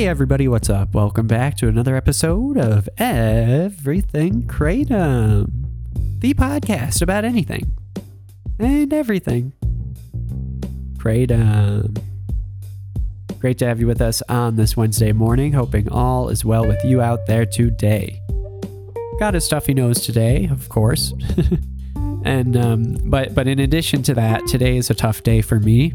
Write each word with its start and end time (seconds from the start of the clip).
Hey 0.00 0.08
everybody, 0.08 0.48
what's 0.48 0.70
up? 0.70 0.94
Welcome 0.94 1.26
back 1.26 1.58
to 1.58 1.68
another 1.68 1.94
episode 1.94 2.56
of 2.56 2.88
Everything 2.96 4.44
Kratom, 4.44 5.66
the 6.20 6.32
podcast 6.32 7.02
about 7.02 7.26
anything 7.26 7.76
and 8.58 8.94
everything. 8.94 9.52
Kratom. 10.94 12.02
Great 13.40 13.58
to 13.58 13.66
have 13.66 13.78
you 13.78 13.86
with 13.86 14.00
us 14.00 14.22
on 14.26 14.56
this 14.56 14.74
Wednesday 14.74 15.12
morning. 15.12 15.52
Hoping 15.52 15.92
all 15.92 16.30
is 16.30 16.46
well 16.46 16.66
with 16.66 16.82
you 16.82 17.02
out 17.02 17.26
there 17.26 17.44
today. 17.44 18.22
Got 19.18 19.34
a 19.34 19.40
stuffy 19.42 19.74
nose 19.74 20.00
today, 20.00 20.48
of 20.50 20.70
course. 20.70 21.12
and 22.24 22.56
um, 22.56 22.96
but 23.04 23.34
but 23.34 23.46
in 23.46 23.58
addition 23.58 24.02
to 24.04 24.14
that, 24.14 24.46
today 24.46 24.78
is 24.78 24.88
a 24.88 24.94
tough 24.94 25.22
day 25.22 25.42
for 25.42 25.60
me. 25.60 25.92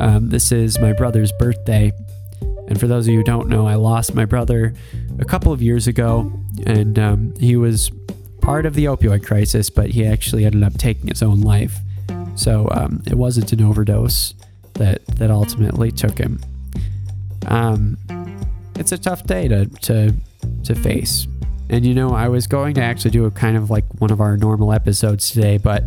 Um, 0.00 0.30
this 0.30 0.50
is 0.50 0.80
my 0.80 0.92
brother's 0.92 1.30
birthday, 1.38 1.92
and 2.68 2.78
for 2.78 2.86
those 2.86 3.06
of 3.06 3.12
you 3.12 3.18
who 3.18 3.24
don't 3.24 3.48
know, 3.48 3.66
I 3.66 3.74
lost 3.74 4.14
my 4.14 4.24
brother 4.24 4.74
a 5.18 5.24
couple 5.24 5.52
of 5.52 5.62
years 5.62 5.86
ago, 5.86 6.32
and 6.66 6.98
um, 6.98 7.34
he 7.38 7.56
was 7.56 7.90
part 8.40 8.66
of 8.66 8.74
the 8.74 8.84
opioid 8.84 9.24
crisis, 9.24 9.70
but 9.70 9.90
he 9.90 10.06
actually 10.06 10.44
ended 10.44 10.62
up 10.62 10.74
taking 10.74 11.08
his 11.08 11.22
own 11.22 11.40
life. 11.40 11.78
So 12.34 12.68
um, 12.72 13.02
it 13.06 13.14
wasn't 13.14 13.52
an 13.52 13.62
overdose 13.62 14.34
that 14.74 15.04
that 15.06 15.30
ultimately 15.30 15.90
took 15.90 16.18
him. 16.18 16.40
Um, 17.46 17.96
it's 18.76 18.92
a 18.92 18.98
tough 18.98 19.24
day 19.24 19.48
to 19.48 19.66
to 19.66 20.14
to 20.64 20.74
face. 20.74 21.26
And 21.68 21.84
you 21.84 21.94
know, 21.94 22.12
I 22.12 22.28
was 22.28 22.46
going 22.46 22.74
to 22.74 22.82
actually 22.82 23.10
do 23.10 23.24
a 23.24 23.30
kind 23.30 23.56
of 23.56 23.70
like 23.70 23.84
one 23.98 24.10
of 24.10 24.20
our 24.20 24.36
normal 24.36 24.72
episodes 24.72 25.30
today, 25.30 25.58
but 25.58 25.84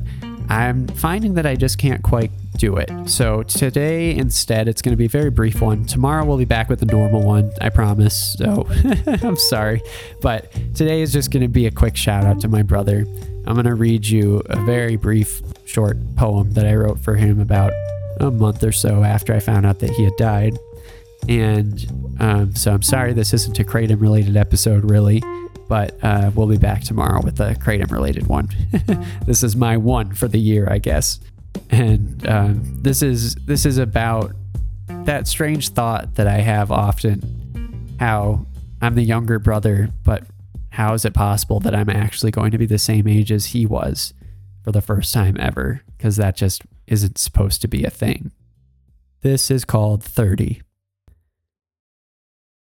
I'm 0.50 0.88
finding 0.88 1.36
that 1.36 1.46
I 1.46 1.56
just 1.56 1.78
can't 1.78 2.04
quite 2.04 2.32
do 2.60 2.76
it. 2.76 2.92
So 3.10 3.44
today, 3.44 4.16
instead, 4.16 4.68
it's 4.68 4.82
going 4.82 4.92
to 4.92 4.98
be 4.98 5.06
a 5.06 5.10
very 5.10 5.32
brief 5.32 5.62
one. 5.62 5.86
Tomorrow, 5.86 6.26
we'll 6.26 6.38
be 6.38 6.46
back 6.46 6.70
with 6.70 6.82
a 6.82 6.86
normal 6.86 7.24
one, 7.24 7.52
I 7.62 7.70
promise. 7.70 8.36
So 8.38 8.68
I'm 9.08 9.38
sorry. 9.38 9.82
But 10.22 10.52
today 10.76 11.02
is 11.02 11.14
just 11.14 11.32
going 11.32 11.42
to 11.42 11.48
be 11.48 11.66
a 11.66 11.72
quick 11.72 11.96
shout 11.96 12.26
out 12.26 12.42
to 12.42 12.48
my 12.48 12.62
brother. 12.62 13.06
I'm 13.48 13.56
going 13.56 13.66
to 13.66 13.76
read 13.76 14.06
you 14.06 14.44
a 14.50 14.58
very 14.66 14.98
brief, 14.98 15.42
short 15.66 15.98
poem 16.16 16.52
that 16.52 16.68
I 16.68 16.76
wrote 16.76 17.00
for 17.00 17.16
him 17.16 17.40
about 17.40 17.72
a 18.20 18.30
month 18.30 18.64
or 18.64 18.74
so 18.74 19.04
after 19.04 19.34
I 19.34 19.40
found 19.40 19.66
out 19.66 19.80
that 19.80 19.92
he 19.92 20.04
had 20.04 20.16
died. 20.18 20.58
And 21.28 22.18
um, 22.20 22.56
so 22.56 22.74
I'm 22.74 22.82
sorry 22.82 23.14
this 23.14 23.34
isn't 23.34 23.58
a 23.60 23.64
Kratom 23.64 24.02
related 24.02 24.36
episode, 24.36 24.90
really 24.90 25.24
but 25.70 26.04
uh, 26.04 26.32
we'll 26.34 26.48
be 26.48 26.58
back 26.58 26.82
tomorrow 26.82 27.22
with 27.24 27.40
a 27.40 27.54
kratom 27.54 27.92
related 27.92 28.28
one. 28.28 28.50
this 29.26 29.44
is 29.44 29.56
my 29.56 29.78
one 29.78 30.14
for 30.14 30.28
the 30.28 30.40
year, 30.40 30.68
I 30.70 30.80
guess. 30.80 31.20
And 31.70 32.28
um, 32.28 32.62
this 32.82 33.02
is 33.02 33.36
this 33.36 33.66
is 33.66 33.78
about 33.78 34.32
that 34.88 35.28
strange 35.28 35.70
thought 35.70 36.16
that 36.16 36.28
I 36.28 36.40
have 36.40 36.72
often, 36.72 37.96
how 38.00 38.46
I'm 38.82 38.96
the 38.96 39.04
younger 39.04 39.40
brother, 39.40 39.90
but 40.04 40.24
how 40.72 40.94
is 40.94 41.06
it 41.06 41.14
possible 41.14 41.60
that 41.62 41.76
I'm 41.76 41.90
actually 41.90 42.32
going 42.32 42.52
to 42.52 42.58
be 42.58 42.66
the 42.66 42.80
same 42.80 43.08
age 43.08 43.32
as 43.32 43.48
he 43.48 43.66
was 43.66 44.14
for 44.64 44.72
the 44.72 44.82
first 44.82 45.14
time 45.14 45.36
ever? 45.40 45.82
Because 45.98 46.16
that 46.16 46.36
just 46.36 46.64
isn't 46.88 47.18
supposed 47.18 47.62
to 47.62 47.68
be 47.68 47.84
a 47.84 47.90
thing. 47.90 48.32
This 49.22 49.52
is 49.52 49.66
called 49.66 50.04
30. 50.04 50.62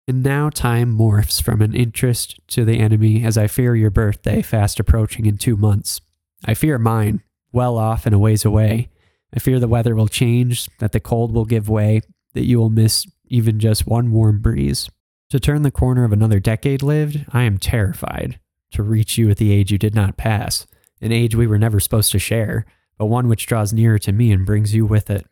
And 0.08 0.22
now 0.22 0.48
time 0.48 0.96
morphs 0.96 1.42
from 1.42 1.60
an 1.60 1.74
interest 1.74 2.40
to 2.48 2.64
the 2.64 2.80
enemy 2.80 3.24
as 3.24 3.36
I 3.36 3.46
fear 3.46 3.76
your 3.76 3.90
birthday 3.90 4.42
fast 4.42 4.80
approaching 4.80 5.26
in 5.26 5.36
two 5.36 5.56
months. 5.56 6.00
I 6.44 6.54
fear 6.54 6.78
mine, 6.78 7.22
well 7.52 7.76
off 7.76 8.06
and 8.06 8.14
a 8.14 8.18
ways 8.18 8.44
away. 8.44 8.88
I 9.34 9.38
fear 9.38 9.60
the 9.60 9.68
weather 9.68 9.94
will 9.94 10.08
change, 10.08 10.68
that 10.78 10.92
the 10.92 11.00
cold 11.00 11.32
will 11.32 11.44
give 11.44 11.68
way, 11.68 12.00
that 12.34 12.44
you 12.44 12.58
will 12.58 12.70
miss 12.70 13.06
even 13.26 13.58
just 13.58 13.86
one 13.86 14.12
warm 14.12 14.40
breeze. 14.40 14.88
To 15.30 15.38
turn 15.38 15.62
the 15.62 15.70
corner 15.70 16.04
of 16.04 16.12
another 16.12 16.40
decade 16.40 16.82
lived, 16.82 17.26
I 17.30 17.42
am 17.42 17.58
terrified. 17.58 18.40
To 18.72 18.82
reach 18.82 19.18
you 19.18 19.30
at 19.30 19.36
the 19.36 19.52
age 19.52 19.70
you 19.70 19.78
did 19.78 19.94
not 19.94 20.16
pass, 20.16 20.66
an 21.00 21.12
age 21.12 21.34
we 21.34 21.46
were 21.46 21.58
never 21.58 21.80
supposed 21.80 22.12
to 22.12 22.18
share, 22.18 22.66
but 22.96 23.06
one 23.06 23.28
which 23.28 23.46
draws 23.46 23.72
nearer 23.72 23.98
to 24.00 24.12
me 24.12 24.32
and 24.32 24.46
brings 24.46 24.74
you 24.74 24.86
with 24.86 25.10
it. 25.10 25.26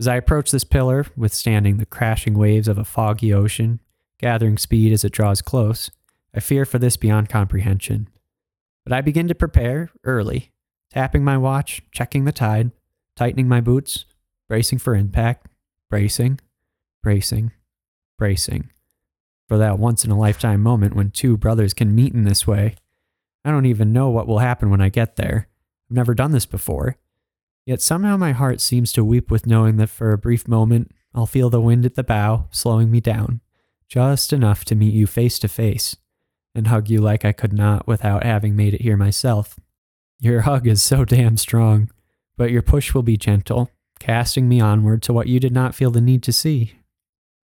As 0.00 0.08
I 0.08 0.16
approach 0.16 0.50
this 0.50 0.64
pillar, 0.64 1.06
withstanding 1.16 1.76
the 1.76 1.86
crashing 1.86 2.34
waves 2.38 2.68
of 2.68 2.78
a 2.78 2.84
foggy 2.84 3.32
ocean, 3.32 3.80
gathering 4.18 4.58
speed 4.58 4.92
as 4.92 5.04
it 5.04 5.12
draws 5.12 5.42
close. 5.42 5.90
I 6.34 6.40
fear 6.40 6.64
for 6.64 6.78
this 6.78 6.96
beyond 6.96 7.28
comprehension. 7.28 8.08
But 8.84 8.92
I 8.92 9.00
begin 9.00 9.28
to 9.28 9.34
prepare 9.34 9.90
early, 10.04 10.52
tapping 10.90 11.24
my 11.24 11.36
watch, 11.36 11.82
checking 11.92 12.24
the 12.24 12.32
tide, 12.32 12.70
tightening 13.18 13.48
my 13.48 13.60
boots, 13.60 14.04
bracing 14.48 14.78
for 14.78 14.94
impact, 14.94 15.48
bracing, 15.90 16.38
bracing, 17.02 17.50
bracing. 18.16 18.70
For 19.48 19.58
that 19.58 19.78
once 19.78 20.04
in 20.04 20.12
a 20.12 20.18
lifetime 20.18 20.62
moment 20.62 20.94
when 20.94 21.10
two 21.10 21.36
brothers 21.36 21.74
can 21.74 21.94
meet 21.94 22.14
in 22.14 22.22
this 22.22 22.46
way. 22.46 22.76
I 23.44 23.50
don't 23.50 23.66
even 23.66 23.92
know 23.92 24.08
what 24.08 24.28
will 24.28 24.38
happen 24.38 24.70
when 24.70 24.80
I 24.80 24.88
get 24.88 25.16
there. 25.16 25.48
I've 25.90 25.96
never 25.96 26.14
done 26.14 26.30
this 26.30 26.46
before. 26.46 26.96
Yet 27.66 27.82
somehow 27.82 28.16
my 28.16 28.32
heart 28.32 28.60
seems 28.60 28.92
to 28.92 29.04
weep 29.04 29.30
with 29.30 29.46
knowing 29.46 29.78
that 29.78 29.90
for 29.90 30.12
a 30.12 30.18
brief 30.18 30.46
moment 30.46 30.92
I'll 31.12 31.26
feel 31.26 31.50
the 31.50 31.60
wind 31.60 31.84
at 31.84 31.96
the 31.96 32.04
bow 32.04 32.46
slowing 32.50 32.90
me 32.90 33.00
down 33.00 33.40
just 33.88 34.32
enough 34.32 34.64
to 34.66 34.74
meet 34.74 34.92
you 34.94 35.06
face 35.06 35.38
to 35.40 35.48
face 35.48 35.96
and 36.54 36.66
hug 36.66 36.88
you 36.88 37.00
like 37.00 37.24
I 37.24 37.32
could 37.32 37.52
not 37.52 37.86
without 37.86 38.22
having 38.22 38.54
made 38.54 38.74
it 38.74 38.82
here 38.82 38.96
myself. 38.96 39.58
Your 40.20 40.42
hug 40.42 40.66
is 40.66 40.82
so 40.82 41.04
damn 41.04 41.36
strong, 41.36 41.90
but 42.38 42.50
your 42.50 42.62
push 42.62 42.94
will 42.94 43.02
be 43.02 43.18
gentle, 43.18 43.70
casting 43.98 44.48
me 44.48 44.60
onward 44.60 45.02
to 45.02 45.12
what 45.12 45.26
you 45.26 45.38
did 45.38 45.52
not 45.52 45.74
feel 45.74 45.90
the 45.90 46.00
need 46.00 46.22
to 46.22 46.32
see. 46.32 46.72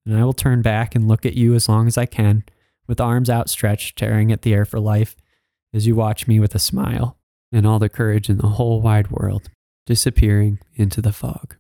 And 0.07 0.17
I 0.17 0.25
will 0.25 0.33
turn 0.33 0.63
back 0.63 0.95
and 0.95 1.09
look 1.09 1.27
at 1.27 1.35
you 1.35 1.55
as 1.55 1.69
long 1.69 1.87
as 1.87 1.99
I 1.99 2.07
can, 2.07 2.45
with 2.87 3.01
arms 3.01 3.29
outstretched, 3.29 3.99
tearing 3.99 4.31
at 4.31 4.43
the 4.43 4.55
air 4.55 4.65
for 4.65 4.79
life, 4.79 5.17
as 5.75 5.87
you 5.87 5.97
watch 5.97 6.29
me 6.29 6.39
with 6.39 6.55
a 6.55 6.61
smile 6.61 7.19
and 7.53 7.67
all 7.67 7.79
the 7.79 7.89
courage 7.89 8.31
in 8.31 8.39
the 8.39 8.51
whole 8.51 8.81
wide 8.81 9.11
world 9.11 9.51
disappearing 9.87 10.61
into 10.77 11.03
the 11.03 11.13
fog. 11.13 11.57